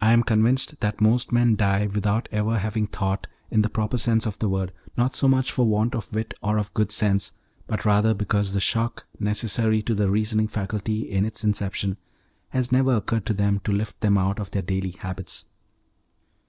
I 0.00 0.10
am 0.12 0.24
convinced 0.24 0.80
that 0.80 1.00
most 1.00 1.30
men 1.30 1.54
die 1.54 1.86
without 1.86 2.28
ever 2.32 2.58
having 2.58 2.88
thought, 2.88 3.28
in 3.52 3.62
the 3.62 3.68
proper 3.68 3.96
sense 3.96 4.26
of 4.26 4.36
the 4.40 4.48
word, 4.48 4.72
not 4.96 5.14
so 5.14 5.28
much 5.28 5.52
for 5.52 5.64
want 5.64 5.94
of 5.94 6.12
wit 6.12 6.34
or 6.42 6.58
of 6.58 6.74
good 6.74 6.90
sense, 6.90 7.34
but 7.68 7.84
rather 7.84 8.14
because 8.14 8.52
the 8.52 8.60
shock 8.60 9.06
necessary 9.20 9.80
to 9.82 9.94
the 9.94 10.10
reasoning 10.10 10.48
faculty 10.48 11.08
in 11.08 11.24
its 11.24 11.44
inception 11.44 11.98
has 12.48 12.72
never 12.72 12.94
occurred 12.96 13.26
to 13.26 13.32
them 13.32 13.60
to 13.62 13.70
lift 13.70 14.00
them 14.00 14.18
out 14.18 14.40
of 14.40 14.50
their 14.50 14.62
daily 14.62 14.90
habits. 14.98 15.44